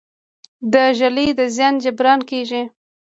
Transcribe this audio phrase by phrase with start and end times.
[0.73, 2.63] د ږلۍ د زیان جبران کیږي؟